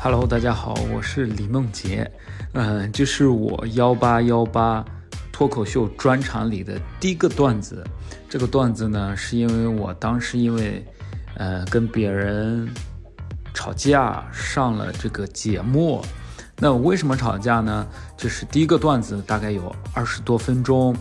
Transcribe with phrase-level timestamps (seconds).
[0.00, 2.08] Hello，大家好，我是李梦洁，
[2.52, 4.84] 嗯，这是我幺八幺八
[5.32, 7.84] 脱口秀专场里的第一个段子。
[8.28, 10.86] 这个段子呢，是因为我当时因为，
[11.34, 12.68] 呃，跟别人
[13.52, 16.00] 吵架上了这个节目。
[16.58, 17.84] 那为什么吵架呢？
[18.16, 20.94] 就是第一个段子大概有二十多分钟，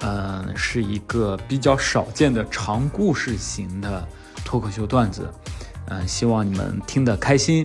[0.00, 4.06] 嗯，是一个比较少见的长故事型的
[4.44, 5.30] 脱口秀段子，
[5.86, 7.64] 嗯，希望你们听得开心。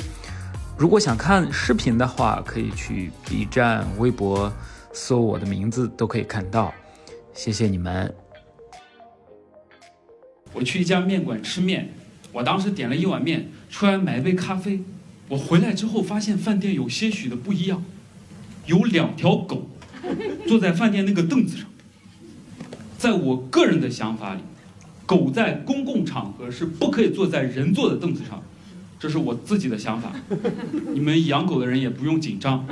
[0.78, 4.52] 如果想看视频的话，可以去 B 站、微博
[4.92, 6.74] 搜我的名字，都可以看到。
[7.34, 8.14] 谢谢你们。
[10.52, 11.94] 我去一家面馆吃面，
[12.34, 14.82] 我当时点了一碗面，出来买一杯咖啡。
[15.30, 17.82] 我回来之后发现饭店有些许的不一样，
[18.66, 19.70] 有两条狗
[20.46, 21.68] 坐在饭店那个凳子上。
[22.98, 24.42] 在我个人的想法里，
[25.06, 28.44] 狗在公共场合是不可以坐在人坐的凳子上，
[29.06, 30.12] 这是我自己的想法。
[30.92, 32.66] 你们养狗的人也不用紧张，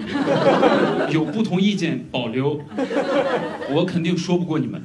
[1.11, 2.59] 有不同意见保留，
[3.69, 4.81] 我肯定说不过你们，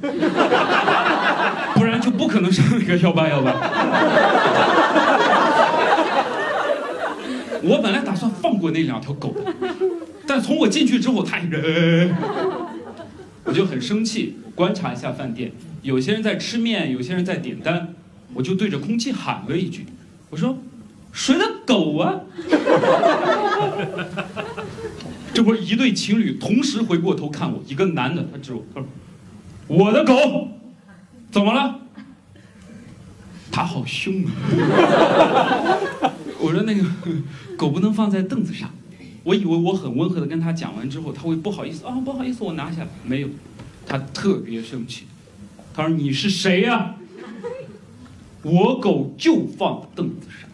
[1.73, 3.51] 不然就不可能上那个幺八幺八。
[7.63, 9.51] 我本来打算放过那两条狗的，
[10.27, 12.15] 但从我进去之后，它人，
[13.45, 14.37] 我就很生气。
[14.53, 17.95] 观察一下饭店，有些人在吃面，有些人在点单，
[18.35, 19.87] 我就对着空气喊了一句
[20.29, 20.55] ：“我说，
[21.11, 22.21] 谁的狗啊？”
[25.33, 28.87] 这会儿一对情侣同时回过头看我，一个男的他指我，他说
[29.67, 30.49] ：“我的狗，
[31.31, 31.79] 怎么了？”
[33.51, 34.31] 他好凶啊！
[36.39, 36.83] 我说那个
[37.57, 38.69] 狗不能放在凳子上，
[39.23, 42.87] 我以为我很温和的跟他讲完之后，他会不好意思啊，不好意思，我拿下来。
[43.03, 43.29] 没有，
[43.85, 45.05] 他特别生气，
[45.73, 46.95] 他说你是谁呀？
[48.43, 50.48] 我狗就放凳子上，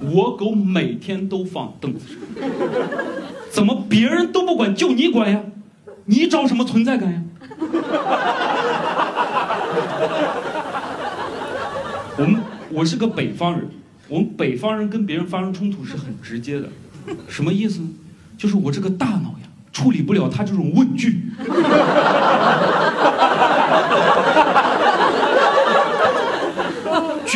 [0.00, 2.16] 我狗每天都放凳子上，
[3.50, 5.40] 怎么别人都不管，就你管呀？
[6.06, 7.22] 你找什么存在感呀？
[12.18, 12.40] 我们
[12.70, 13.68] 我是个北方人。
[14.08, 16.68] 我们北方人跟别人发生冲突是很直接的，
[17.28, 17.88] 什么意思呢？
[18.38, 21.22] 就是我这个大脑呀，处理不了他这种问句。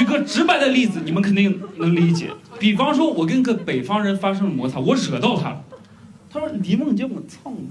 [0.01, 2.31] 举个直白的例子，你们肯定能理解。
[2.59, 5.63] 比方说，我跟个北方人发生了摩擦，我惹到他了，
[6.33, 7.69] 他说：“李梦洁，我操你！”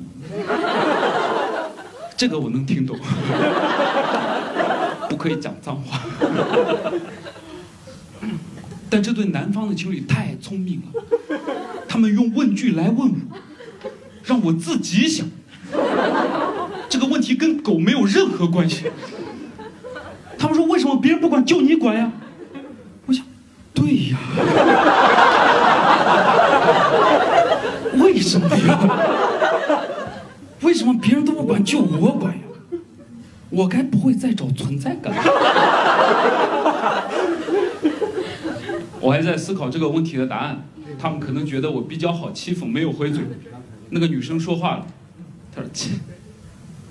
[2.15, 2.95] 这个我能听懂，
[5.09, 5.99] 不可以讲脏话。
[8.91, 11.01] 但这对南方的情侣太聪明了，
[11.87, 13.15] 他们用问句来问我，
[14.23, 15.25] 让我自己想。
[16.87, 18.91] 这个问题跟狗没有任何关系。
[20.39, 22.09] 他们说为什么别人不管就你管呀？
[23.05, 23.25] 我想，
[23.73, 24.17] 对呀，
[27.95, 28.79] 为什么呀？
[30.61, 32.39] 为什么别人都不管就我管呀？
[33.49, 35.13] 我该不会再找存在感？
[39.01, 40.63] 我还在思考这个问题的答案，
[40.97, 43.23] 他们可能觉得我比较好欺负，没有回嘴。
[43.89, 44.85] 那个女生说话了，
[45.53, 45.91] 她说：“切，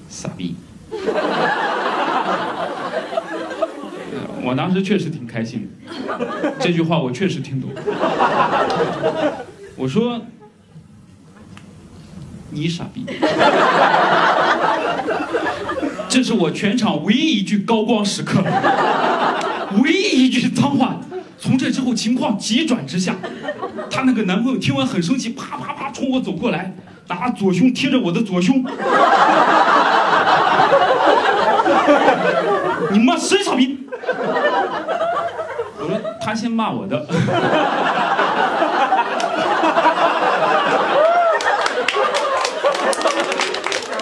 [0.09, 0.57] 傻逼。”
[4.49, 7.69] 我当时确实挺开心的， 这句话我确实听懂。
[9.77, 10.23] 我说
[12.49, 13.05] ：“你傻逼。”
[16.09, 18.43] 这是我全场唯一一句高光时刻，
[19.85, 20.97] 唯一一句脏话。
[21.39, 23.15] 从这之后，情况急转直下，
[23.91, 26.75] 她那个男朋友听完很生气，啪啪啪冲我走过来，
[27.09, 28.65] 拿左胸贴着我的左胸。
[32.91, 33.79] 你妈谁傻逼？
[35.81, 37.07] 我说他先骂我的，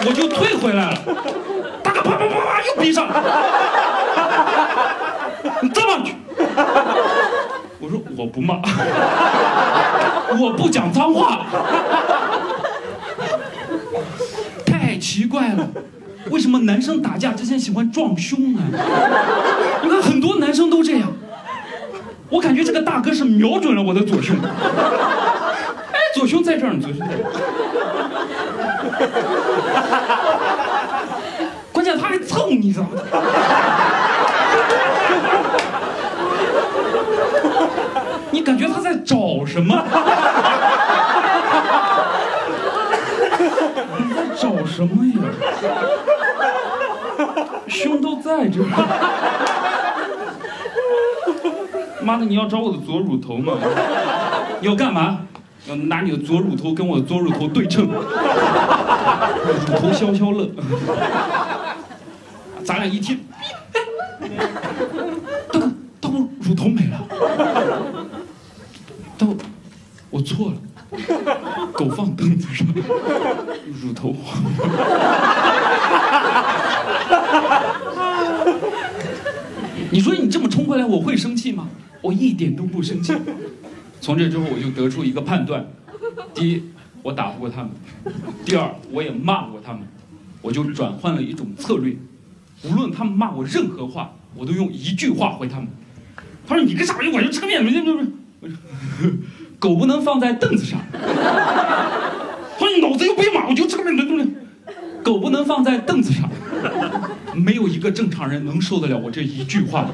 [0.05, 0.97] 我就退回来了。
[1.83, 3.23] 大哥啪啪啪啪又逼上了，
[5.61, 6.15] 你再骂去。
[7.79, 8.55] 我说我不骂，
[10.39, 11.45] 我不讲脏话，
[14.65, 15.67] 太奇怪了，
[16.31, 18.61] 为什么男生打架之前喜欢撞胸呢？
[20.47, 21.11] 男生都这样，
[22.29, 27.23] 我感觉这个大哥是瞄准了我的左胸，哎，左胸在这儿，左胸在这，
[31.73, 32.91] 关键他还蹭，你知道吗？
[38.31, 39.83] 你感觉他在找什么？
[43.97, 45.15] 你在找什么呀？
[47.67, 48.61] 胸都在这。
[52.07, 53.53] 妈的，你要找我的左乳头吗？
[54.61, 55.19] 你 要干嘛？
[55.67, 57.93] 要拿你的左乳头跟我的左乳头对称，乳
[59.77, 60.49] 头消消乐。
[62.63, 63.19] 咱俩一听，
[65.51, 65.69] 大哥，
[65.99, 66.97] 大哥乳头没了，
[69.17, 69.35] 大哥，
[70.09, 70.55] 我错了，
[71.73, 72.65] 狗放凳子上，
[73.83, 74.15] 乳头。
[79.91, 81.67] 你说你这么冲过来，我会生气吗？
[82.01, 83.13] 我一点都不生气。
[83.99, 85.65] 从这之后，我就得出一个判断：
[86.33, 86.63] 第一，
[87.01, 87.71] 我打不过他们；
[88.45, 89.81] 第二，我也骂过他们。
[90.41, 91.97] 我就转换了一种策略，
[92.63, 95.67] 无论他们骂我任何话，我都用一句话回他们。
[96.47, 98.47] 他说：“你个傻逼，我就吃个面，不不不，
[99.59, 104.25] 狗不能放在凳子上。”他说：“你脑子有病吧，我就吃个面，对不对？
[105.03, 106.29] 狗不能放在凳子上。”
[107.35, 109.89] 没有一个正常人能受得了我这一句话。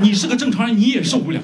[0.00, 1.40] 你是个正常人，你也受不了，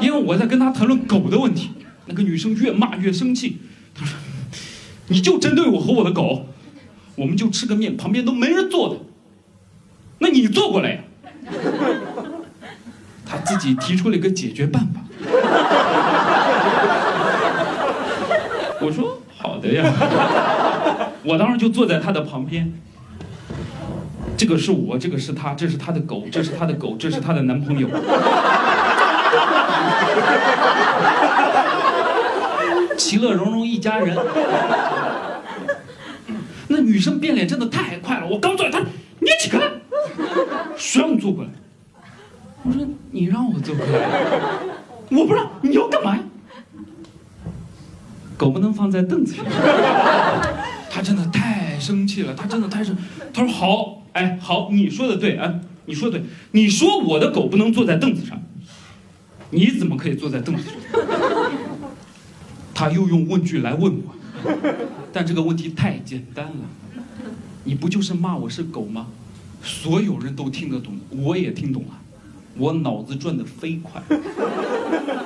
[0.00, 1.70] 因为我在跟他谈论狗的问题。
[2.06, 3.56] 那个女生越骂越生气，
[3.94, 4.14] 她说
[5.08, 6.46] ：“你就针对我和我的狗，
[7.16, 9.00] 我们就吃个面，旁边都没人坐的，
[10.18, 11.00] 那你坐过来呀？”
[13.24, 15.00] 他自己提出了一个解决办法。
[18.82, 19.82] 我说：“好的呀。”
[21.24, 22.70] 我当时就坐在他的旁边。
[24.44, 27.88] 这个是我，这个是他，这是他的狗，这是他的狗，这是他的男朋友。
[32.98, 34.14] 其乐融融一家人。
[36.68, 38.84] 那女生变脸真的太快了，我刚坐下，她
[39.20, 39.58] 你起开，
[40.76, 41.48] 谁让你坐过来？
[42.64, 43.92] 我说你让我坐过来，
[45.10, 46.22] 我不让，你要干嘛呀？
[48.36, 49.42] 狗不能放在凳子上。
[50.90, 52.96] 他真的太太生气了，他真的太生，
[53.32, 54.06] 他说好。
[54.12, 58.40] 哎，好，你说的对，哎，你说的对，你说我的狗不能坐在凳子上，
[59.50, 60.72] 你怎么可以坐在凳子上？
[62.72, 64.14] 他又用问句来问我，
[65.12, 67.02] 但这个问题太简单了，
[67.64, 69.08] 你不就是骂我是狗吗？
[69.64, 71.98] 所有人都听得懂，我也听懂了，
[72.56, 74.00] 我脑子转得飞快，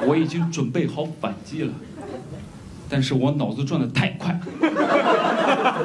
[0.06, 1.74] 我已经准备好反击了，
[2.88, 4.38] 但是我脑子转得太快，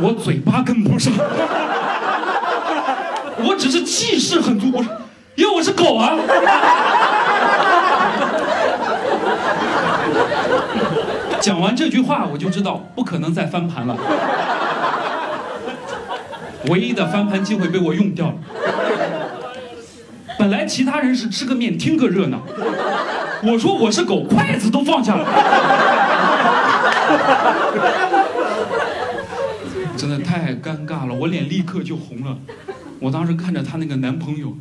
[0.02, 1.12] 我嘴巴跟不上。
[3.46, 4.92] 我只是气势很足，我说
[5.36, 6.16] 因为我是狗啊。
[11.42, 13.98] 讲完这句话，我就知道不可能再翻盘了。
[16.70, 18.36] 唯一的翻盘机会被我用掉了。
[20.40, 22.40] 本来其他人是吃个面听个热闹，
[23.44, 25.26] 我说我是狗，筷子都放下了。
[29.96, 32.38] 真的太尴尬了，我脸立刻就红了。
[33.00, 34.58] 我当时看着她那个男朋友，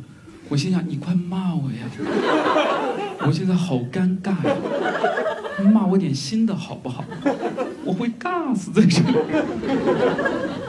[0.49, 1.77] 我心想：你快骂我呀！
[3.25, 4.55] 我现在好尴尬呀！
[5.73, 7.03] 骂我点新的好不好？
[7.85, 9.17] 我会尬死在这里。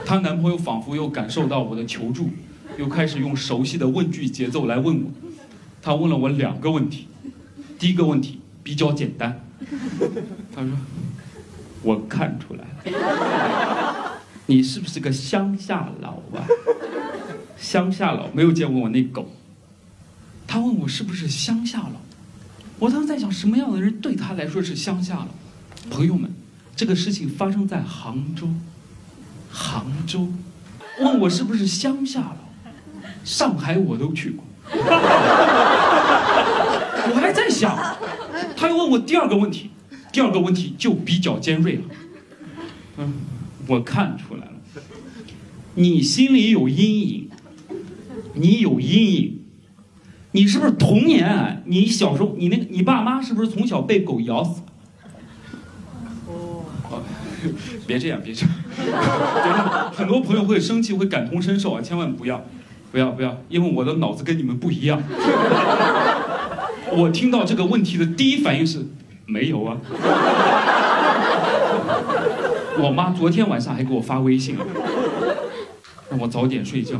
[0.05, 2.29] 她男朋友仿佛又感受到我的求助，
[2.77, 5.11] 又开始用熟悉的问句节奏来问我。
[5.81, 7.07] 他问了我两个问题，
[7.77, 9.41] 第一个问题比较简单，
[10.55, 10.71] 他说
[11.85, 14.17] ：“我看出来了，
[14.47, 16.41] 你是不是个乡下佬啊？”
[17.55, 19.31] 乡下佬没有见过我那狗，
[20.47, 22.01] 他问我是不是乡下佬，
[22.79, 25.27] 我当时在想什么样的人对他来说是乡下佬？
[25.89, 26.33] 朋友们，
[26.75, 28.49] 这个事情发生在杭州，
[29.51, 30.27] 杭州，
[30.99, 32.37] 问我是不是乡下佬，
[33.23, 34.43] 上海我都去过，
[37.07, 37.77] 我还在想，
[38.57, 39.69] 他又问我第二个问题，
[40.15, 41.81] 第二个问题就比较尖锐了，
[42.99, 43.15] 嗯，
[43.67, 44.53] 我看出来了，
[45.73, 47.29] 你心里有阴影。
[48.35, 49.41] 你有阴影，
[50.31, 51.61] 你是不是童年？
[51.65, 54.61] 你小时候，你那个，你爸妈是不是从小被狗咬死？
[56.27, 56.63] 哦，
[57.85, 61.81] 别这样，别这样，别这样，很多朋友会生气，会感同身受啊！
[61.81, 62.45] 千万不要，
[62.89, 65.03] 不要，不要，因为我的脑子跟你们不一样。
[66.93, 68.85] 我听到这个问题的第一反应是，
[69.25, 69.77] 没有啊。
[72.77, 74.57] 我妈昨天晚上还给我发微信，
[76.09, 76.99] 让我早点睡觉。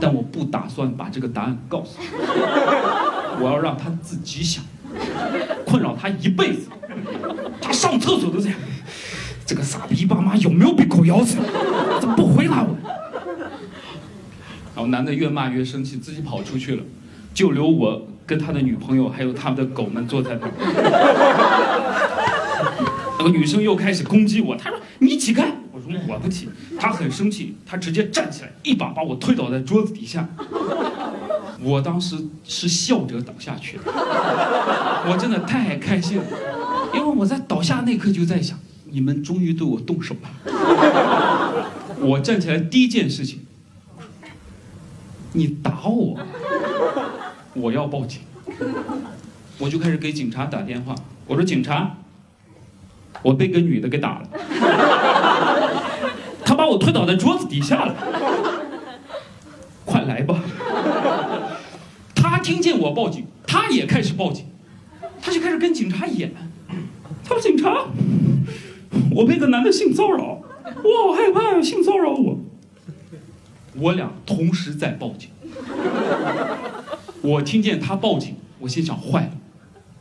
[0.00, 4.64] 但我不打算把这个答案告诉她，我要让她自己想，
[5.66, 6.68] 困扰她一辈子。
[7.60, 8.58] 她上厕所都这样，
[9.44, 11.36] 这个傻逼爸妈有没有被狗咬死？
[12.00, 12.74] 怎么不回答我？
[14.74, 16.82] 然后男的越骂越生气，自己跑出去了，
[17.34, 20.52] 就留我跟他的女朋友还有他们的狗们坐在那儿。
[23.18, 30.28] 那个女生又开始攻击我，她说：“你起开！”我说：“我不起。”她很生气，她直接站起来，一把把我推倒在桌子底下。
[31.60, 36.24] 我当时是笑着倒下去的，我真的太开心了。
[36.94, 40.30] 因为我在倒下那刻就在想，你们终于对我动手了。
[41.98, 43.40] 我站起来第一件事情，
[45.32, 46.16] 你打我，
[47.54, 48.20] 我要报警。
[49.58, 50.94] 我就开始给警察打电话，
[51.26, 51.98] 我说警察，
[53.22, 54.28] 我被个女的给打了，
[56.44, 57.94] 她把我推倒在桌子底下了，
[59.84, 60.42] 快来吧。
[62.14, 64.46] 他听见我报警，他也开始报警，
[65.20, 66.32] 他就开始跟警察演。
[67.22, 67.86] 他说：“警察，
[69.12, 70.42] 我被个男的性骚扰，
[70.82, 72.38] 我好害怕，性骚扰我。”
[73.76, 75.30] 我俩同时在报警。
[77.22, 79.30] 我听见他报警，我心想：坏了，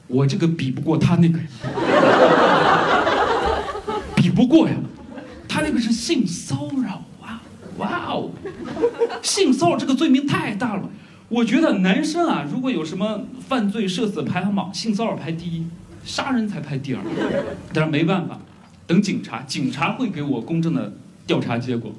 [0.07, 1.39] 我这个比不过他那个，
[4.15, 4.75] 比不过呀。
[5.51, 7.41] 他那个是性骚扰啊！
[7.79, 8.29] 哇哦，
[9.23, 10.87] 性骚扰这个罪名太大了。
[11.27, 15.65] 我觉得男生啊，如果有什么犯罪社死排行榜，性骚扰排第一，
[16.05, 17.01] 杀人才排第二。
[17.73, 18.39] 但是没办法，
[18.85, 20.93] 等警察，警察会给我公正的
[21.25, 21.91] 调查结果。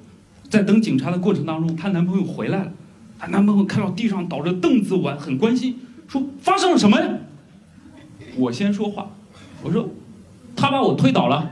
[0.48, 2.72] 在等警察的过程当中，她男朋友回来了，
[3.20, 7.06] 她男朋友看到地上倒着凳子碗，很关心，说发生了什么呀？
[8.36, 9.08] 我先说话，
[9.62, 9.86] 我说
[10.56, 11.50] 他把我推倒了。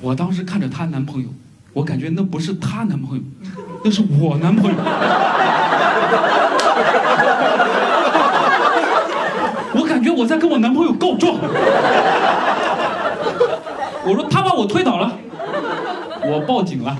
[0.00, 1.28] 我当时看着她男朋友，
[1.74, 3.22] 我感觉那不是她男朋友，
[3.84, 4.76] 那是我男朋友。
[9.74, 11.36] 我感觉我在跟我男朋友告状。
[14.08, 15.12] 我说他把我推倒了，
[16.22, 16.96] 我报警了。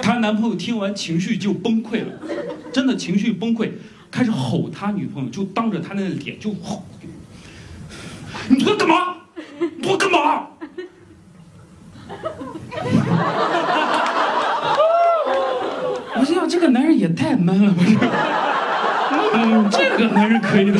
[0.00, 2.12] 她男朋朋友听完情绪就崩溃了，
[2.70, 3.70] 真的情绪崩溃，
[4.10, 6.84] 开始吼他女朋友，就当着他那脸就吼
[8.50, 9.16] ：“你他妈干嘛？
[9.58, 10.48] 你他妈干嘛？”
[16.16, 17.82] 我心想，这个男人也太 man 了吧！
[17.86, 18.06] 这个，
[19.32, 20.78] 嗯，这个男人可以的。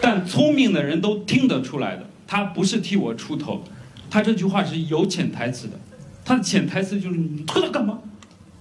[0.00, 3.62] 但聪明的人都听得出来的，他不是替我出头，
[4.08, 5.78] 他这句话是有潜台词的。
[6.24, 7.98] 他的潜台词就是：你推他干嘛？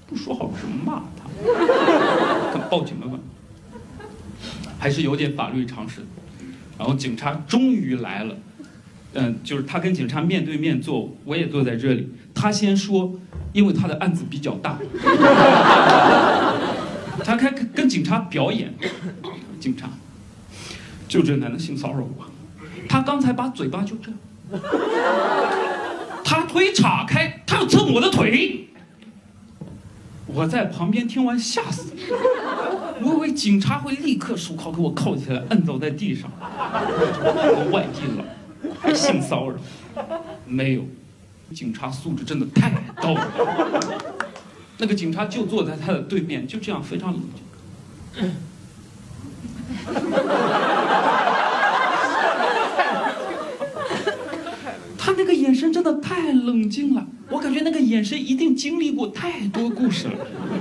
[0.07, 1.01] 不说好是骂
[2.51, 3.17] 他，报警了吧？
[4.77, 6.01] 还是有点法律常识。
[6.77, 8.35] 然后警察终于来了，
[9.13, 12.09] 嗯，就是他跟警察面对面坐，我也坐在这里。
[12.33, 13.17] 他先说，
[13.53, 14.77] 因为他的案子比较大，
[17.23, 18.73] 他开跟警察表演。
[19.59, 19.89] 警察，
[21.07, 22.25] 就这男的性骚扰我，
[22.89, 24.19] 他刚才把嘴巴就这样，
[26.23, 28.67] 他腿岔开，他要蹭我的腿。
[30.25, 31.93] 我在旁边听完吓死，
[33.01, 36.31] 我以为警察会立刻手铐给我铐起来，摁倒在地上。
[37.71, 39.57] 外地了，性骚扰，
[40.45, 40.83] 没有。
[41.53, 43.27] 警察素质真的太高了。
[44.79, 47.43] 那个警察就坐在他的对面，就这样非常冷静。
[54.97, 60.13] 他那个眼神真的太冷静了，我感觉那个眼神一定经历过太多故事了。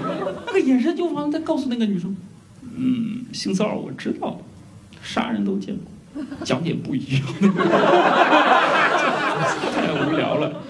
[0.49, 2.17] 那个眼神就好像在告诉那个女生
[2.77, 4.41] ：“嗯，性骚扰我知道，
[5.01, 7.23] 杀人都见过，讲点不一样。
[9.73, 10.61] ”太无聊了。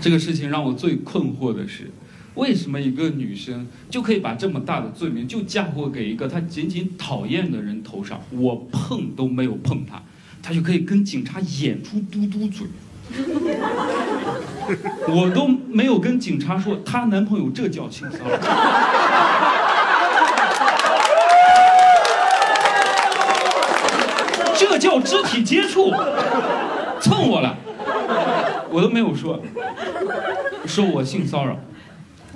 [0.00, 1.88] 这个事情让我最困惑的是，
[2.34, 8.20] 为什么一个女生就可以把这么大的罪名就嫁祸给一个她仅仅讨厌的人头上？
[8.32, 10.02] 我碰都没有碰她，
[10.42, 12.66] 她就可以跟警察演出嘟嘟嘴。
[15.08, 18.38] 我都没有跟警察说她男朋友这叫性骚扰，
[24.56, 25.92] 这叫肢体接触，
[27.00, 27.56] 蹭我了。
[28.70, 29.42] 我都没有说，
[30.64, 31.58] 说我性骚扰，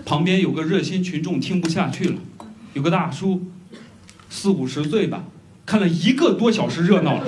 [0.05, 2.17] 旁边有个热心群众听不下去了，
[2.73, 3.41] 有个大叔，
[4.29, 5.23] 四五十岁吧，
[5.65, 7.25] 看了一个多小时热闹了，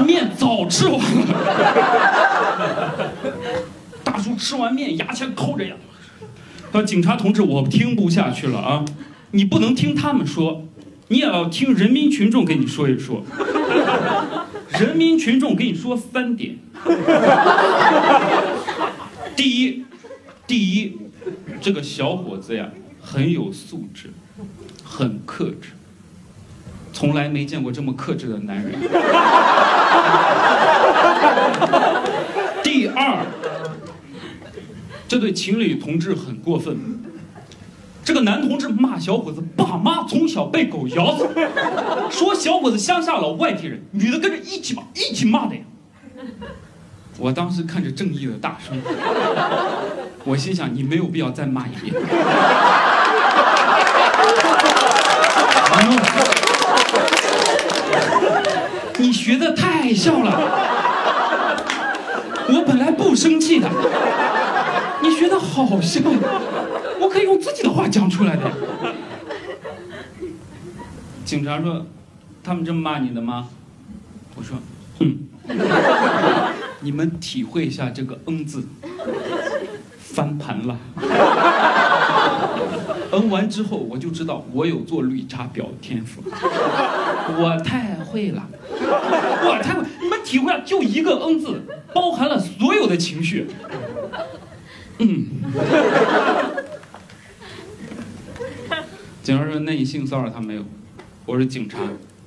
[0.00, 3.02] 面早吃完了，
[4.02, 5.74] 大叔吃完面牙签抠着呀，
[6.70, 8.84] 说警察同志我听不下去了啊，
[9.32, 10.64] 你不能听他们说，
[11.08, 13.22] 你也要听人民群众给你说一说。
[14.80, 16.56] 人民群众给你说三点：
[19.36, 19.84] 第一，
[20.46, 20.96] 第一，
[21.60, 24.10] 这个小伙子呀很有素质，
[24.82, 25.72] 很克制，
[26.92, 28.72] 从来没见过这么克制的男人。
[32.62, 33.24] 第二，
[35.08, 37.00] 这对情侣同志很过分。
[38.04, 41.28] 这个男同志骂小伙子爸妈从小被狗咬死，
[42.10, 45.60] 说小伙子乡下佬外地人，女的跟着一起骂，一起骂的呀。
[47.18, 48.74] 我当时看着正义的大叔，
[50.24, 51.94] 我心想，你没有必要再骂一遍。
[58.98, 60.81] 你学的太像了，
[62.54, 63.68] 我本来不生气的，
[65.02, 66.02] 你学的好像，
[67.00, 68.42] 我可以用自己的话讲出来的。
[71.24, 71.86] 警察说
[72.44, 73.48] ：“他们这么骂你的吗？”
[74.36, 74.58] 我说
[75.00, 75.18] ：“嗯。”
[76.84, 78.64] 你们体会一下这个“嗯”字，
[79.98, 80.76] 翻盘了。
[83.12, 88.46] 嗯完之后，我就知道我有做绿茶婊的天赋，我太会了，
[88.80, 89.84] 我太会。
[90.02, 91.62] 你们体会下，就一个“嗯”字，
[91.94, 93.46] 包含了所有的情绪。
[94.98, 95.26] 嗯。
[99.22, 100.64] 警察说：“那你性骚扰他没有？”
[101.26, 101.78] 我说：“警察，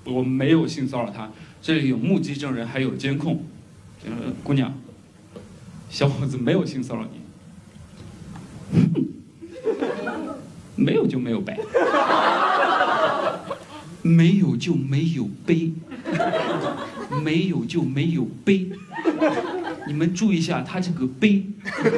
[0.05, 1.29] 我没有性骚扰他，
[1.62, 3.43] 这里有目击证人，还有监控。”
[4.01, 4.74] 警察说：“姑娘，
[5.89, 7.19] 小伙子没有性骚扰你。”
[10.77, 11.57] 没有就没有呗，
[14.01, 15.72] 没有就没有呗，
[17.24, 18.69] 没有就没有悲。
[19.88, 21.45] 你们注意一下他这个悲，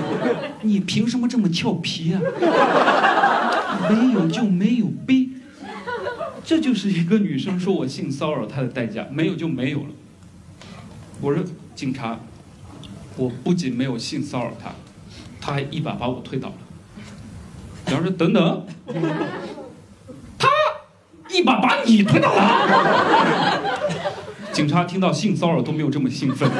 [0.62, 2.22] 你凭什么这么俏皮啊？
[3.90, 5.30] 没有就没有悲，
[6.44, 9.08] 这就是一个女生说我性骚扰她的代价。
[9.12, 9.90] 没有就没有了。
[11.22, 11.44] 我说
[11.76, 12.20] 警察，
[13.16, 14.72] 我不仅没有性骚扰她，
[15.40, 16.56] 他还一把把我推倒了。
[17.86, 18.66] 然后说等等，
[20.38, 20.50] 他
[21.30, 23.62] 一把把你推倒了。
[24.58, 26.50] 警察听到性骚扰都没有这么兴奋。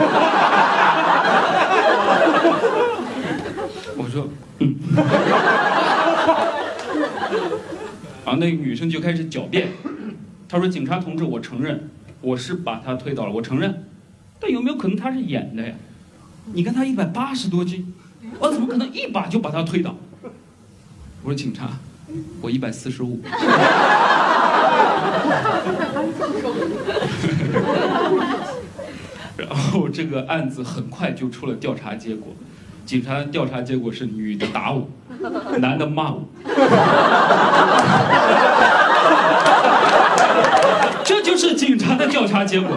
[3.98, 4.76] 我说嗯。
[8.24, 9.70] 然后那个女生就开始狡辩，
[10.48, 11.90] 她说：“警察同志，我承认
[12.22, 13.90] 我是把他推倒了，我承认。
[14.40, 15.74] 但有没有可能他是演的呀？
[16.54, 17.96] 你看他一百八十多斤，
[18.38, 19.96] 我怎么可能一把就把他推倒？”
[21.26, 21.80] 我说警察，
[22.42, 23.20] 我一百四十五。
[29.38, 32.34] 然后这个案子很快就出了调查结果，
[32.86, 34.88] 警察调查结果是女的打我，
[35.60, 36.24] 男的骂我。
[41.04, 42.70] 这就是警察的调查结果。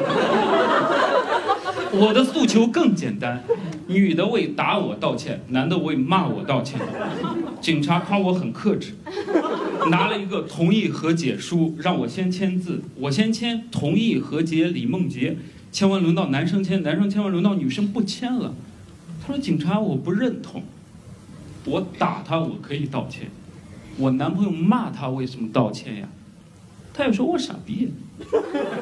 [1.92, 3.42] 我的诉求更简单，
[3.88, 6.78] 女的为打我道歉，男的为骂我道歉。
[7.60, 8.94] 警察夸我很克制，
[9.88, 15.36] 拿了一个同意和解书让我先签字，我先签同意和解李梦洁，
[15.72, 18.54] 签完轮到男生签，男生签完轮到女生不签了。
[19.20, 20.62] 他说：“警察，我不认同，
[21.64, 23.30] 我打他我可以道歉，
[23.96, 26.08] 我男朋友骂他为什么道歉呀？”
[26.92, 27.92] 他又说我傻逼。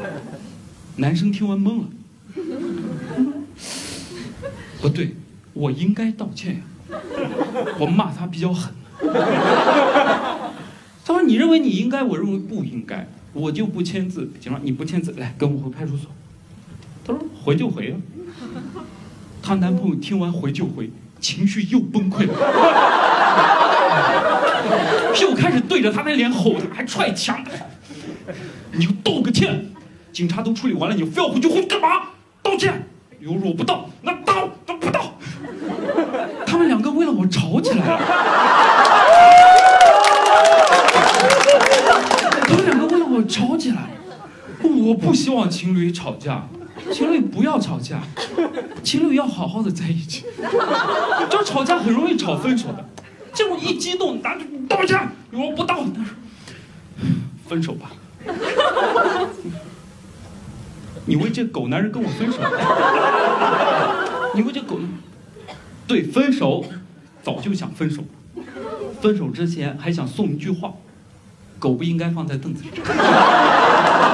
[0.97, 1.85] 男生听完懵了。
[4.81, 5.15] 不对，
[5.53, 6.61] 我应该道歉呀。
[7.79, 8.73] 我骂他比较狠。
[11.09, 16.11] 他说：“你认为你应该，我认为不应该，我就不签字。”警察，你不签字，来跟我回派出所。
[17.03, 17.97] 他说：“回就回啊。”
[19.43, 22.35] 她男朋友听完回就回，情绪又崩溃了，
[25.23, 27.43] 又开始对着他的脸吼他，还踹墙。
[28.73, 29.71] 你就道个歉，
[30.13, 31.89] 警察都处理完了，你非要回去回干嘛？
[32.43, 32.87] 道歉。
[33.19, 35.15] 如果不道，那道那不道。
[36.47, 37.99] 他们两个为了我吵起来了。
[42.47, 43.89] 他们两个为了我吵起来。
[44.63, 46.49] 我不希望情侣吵架，
[46.93, 48.03] 情侣不要吵架，
[48.83, 50.25] 情侣要好好的在一起。
[51.31, 52.85] 就是吵架很容易吵分手的，
[53.33, 54.37] 结果一激动，拿
[54.69, 56.15] 道歉，如果不道，他说
[57.49, 57.93] 分手吧。
[61.07, 62.39] 你为这狗男人跟我分手？
[64.35, 64.79] 你为这狗？
[65.87, 66.65] 对，分手，
[67.23, 68.09] 早就想分手了。
[69.01, 70.75] 分手之前还想送一句话：
[71.59, 72.73] 狗不应该放在凳子上。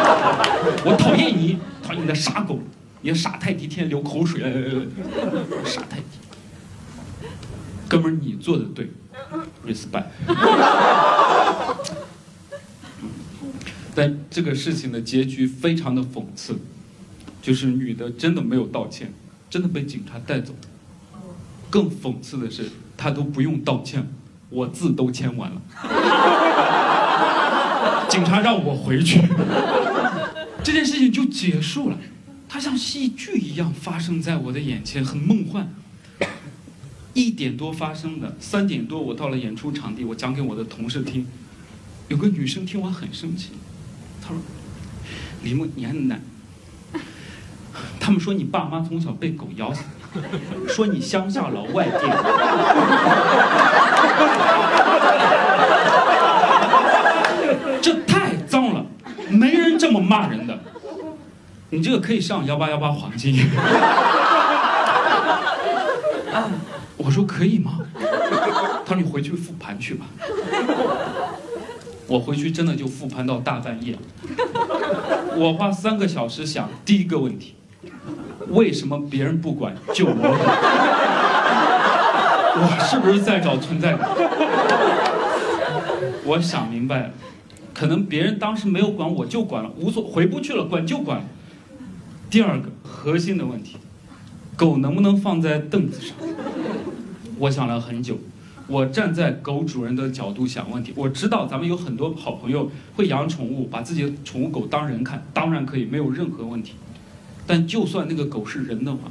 [0.85, 2.61] 我讨厌你，讨厌你的傻狗，
[3.03, 4.41] 你傻太迪天天流口水，
[5.65, 6.19] 傻太极。
[7.89, 8.91] 哥们儿，你做的对
[9.67, 10.05] ，respect。
[13.95, 16.59] 但这个事情的结局非常的讽刺。
[17.41, 19.13] 就是女的真的没有道歉，
[19.51, 20.55] 真的被警察带走。
[21.69, 24.09] 更讽刺的是，她都不用道歉，
[24.49, 25.61] 我字都签完了。
[28.09, 29.21] 警察让我回去，
[30.65, 31.99] 这件事情就结束了。
[32.49, 35.69] 它像戏剧一样发生在我的眼前，很梦幻。
[37.13, 41.27] 一点多发生的，三点多我到了演出场地，我讲给我的同事听。
[42.09, 43.51] 有个女生听完很生气，
[44.21, 44.39] 她说
[45.45, 46.21] ：“李梦，你还难。”
[48.01, 49.83] 他们说你爸妈从小被狗咬死，
[50.69, 51.99] 说你乡下老外地。
[57.81, 58.87] 这太脏了，
[59.31, 60.59] 没人这么骂人的。
[61.69, 63.37] 你这个可以上幺八幺八黄金。
[66.97, 67.81] 我说可以吗？
[68.87, 70.07] 他说你回去复盘去吧。
[72.07, 73.99] 我回去真的就复盘到大半夜。
[75.37, 77.55] 我花三个小时想第一个问题：
[78.49, 80.33] 为什么别人不管就我管？
[82.57, 84.09] 我是不是在找存在感？
[86.25, 87.11] 我想明白了，
[87.75, 91.23] 可能别人当时没有管，我就管了，无所回不去了，管就管。
[92.31, 93.77] 第二个核心的问题，
[94.57, 96.17] 狗能不能放在凳子上？
[97.39, 98.17] 我想了很久，
[98.69, 100.93] 我站在狗主人的角度想问题。
[100.97, 106.75] 我知道咱们有很多好朋友会养宠物，把自己的宠物狗当人看，当然可以，没有任何问题。
[107.47, 109.11] 但就算那个狗是人的话，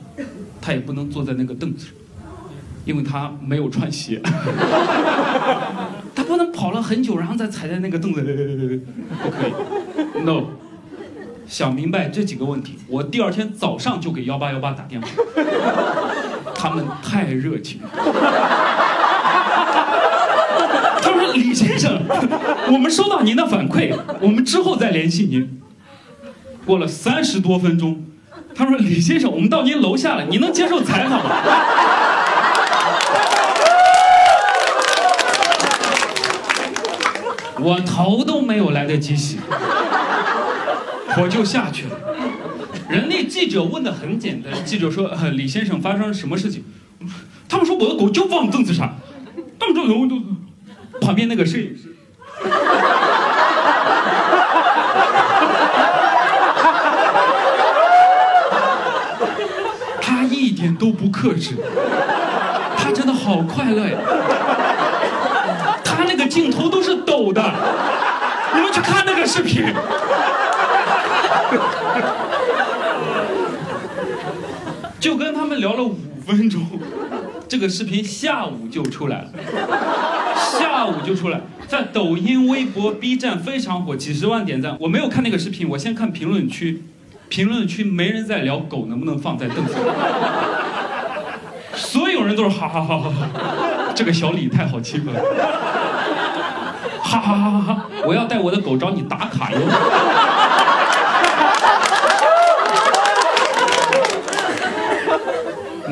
[0.62, 1.94] 它也不能坐在那个凳子上，
[2.86, 4.22] 因为它没有穿鞋，
[6.34, 8.22] 不能跑了很久然后再踩在那个凳子，
[9.22, 9.52] 不可以
[10.24, 10.46] ，no。
[11.46, 15.08] 想明白这几个问题，我第二天早上就给幺八幺八打电话。
[16.56, 17.80] 他们太热情。
[21.04, 22.02] 他说：“李先生，
[22.72, 25.62] 我们收到您的反馈，我们之后再联系您。”
[26.66, 28.04] 过了三十多分钟，
[28.56, 31.30] 他说：“李先生，我们到您楼下了，您能接受采访吗？”
[37.64, 39.38] 我头都没有来得及洗，
[41.18, 41.98] 我就下去了。
[42.90, 46.66] 人那记者问的很简单，记者说：“李先生发生了什么事情？”
[47.48, 48.98] 他们说：“我的狗就放凳子上。”
[49.58, 50.22] 他们说：“我都……
[51.02, 51.96] 旁边那个摄影师，
[60.00, 61.56] 他一点都不克制，
[62.78, 63.98] 他真的好快乐呀！
[66.34, 67.44] 镜头都是抖的，
[68.56, 69.72] 你们去看那个视频。
[75.00, 76.66] 就跟他们聊了五分钟，
[77.48, 79.30] 这个视频下午就出来了，
[80.60, 84.76] 下午就出来，在抖音、微博、B 站非常火，几十万点赞。
[84.80, 86.82] 我没有看那个视频，我先看评论区，
[87.30, 89.84] 评论区没人在聊狗能不能放在凳子上，
[91.76, 95.20] 所有人都是哈哈哈哈哈，这个小李太好欺负了，
[97.20, 99.60] 哈哈哈哈哈，我要带我的狗找你打卡哟。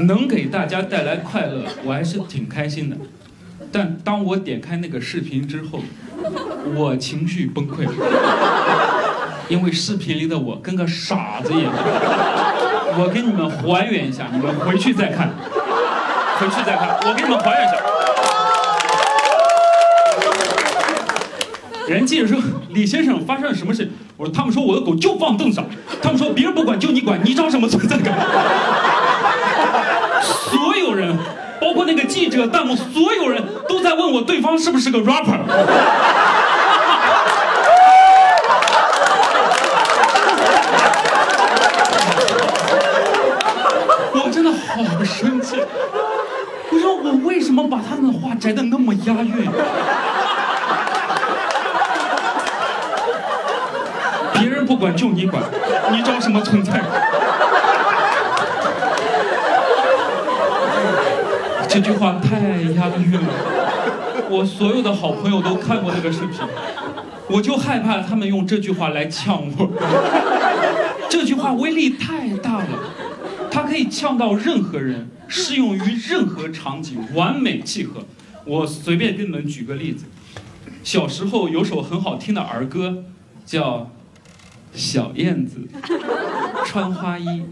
[0.08, 2.98] 能给大家带来快乐，我还是挺开心的。
[3.72, 5.82] 但当我点开那个视频之后，
[6.76, 7.92] 我情绪崩溃了，
[9.48, 11.72] 因为视频里的我跟个傻子一样。
[12.98, 15.30] 我给你们还原一下，你们回去再看，
[16.40, 17.78] 回去再看，我给你们还原一下。
[21.91, 22.38] 人记者说
[22.69, 25.65] ：“李先生，发生了什么事？”我说：“他们说我的狗就放凳上，
[26.01, 28.13] 他们说别人不管就你管，你找什么存在感？”
[30.23, 31.17] 所有人，
[31.60, 35.39] 包括那个记者、弹幕，所有人都在问我对方是不是个 rapper。
[44.13, 45.58] 我真的好生气！
[46.71, 49.49] 我说我为什么把他们的话摘的那么押韵？
[54.34, 55.44] 别人不管就你管，
[55.91, 56.82] 你找什么存在？
[61.70, 62.39] 这句话太
[62.74, 63.30] 押韵了，
[64.28, 66.39] 我所有的好朋友都看过那个视频，
[67.30, 69.70] 我就害怕他们用这句话来呛我。
[71.08, 72.67] 这句话威力太大了，
[73.52, 78.02] 它可以呛到任何人，适用于任何场景，完美契合。
[78.46, 80.06] 我随便给你们举个例子，
[80.84, 83.04] 小时候有首很好听的儿歌，
[83.46, 83.78] 叫
[84.74, 85.58] 《小燕子
[86.66, 87.46] 穿花衣，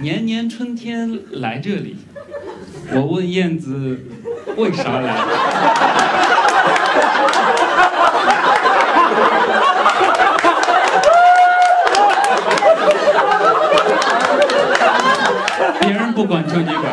[0.00, 1.96] 年年春天来这里》。
[2.96, 4.00] 我问燕子
[4.56, 5.14] 为啥来？
[15.80, 16.84] 别人不管就你管，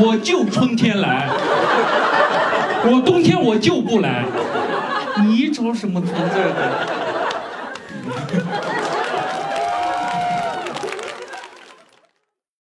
[0.00, 1.28] 我就春天来，
[2.84, 4.24] 我冬天我就不来，
[5.58, 7.07] 说什么存在感？